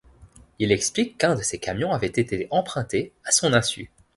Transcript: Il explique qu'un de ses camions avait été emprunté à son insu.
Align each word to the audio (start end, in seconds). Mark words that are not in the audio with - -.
Il 0.57 0.71
explique 0.71 1.19
qu'un 1.19 1.35
de 1.35 1.43
ses 1.43 1.59
camions 1.59 1.91
avait 1.91 2.07
été 2.07 2.47
emprunté 2.49 3.13
à 3.23 3.29
son 3.31 3.53
insu. 3.53 3.91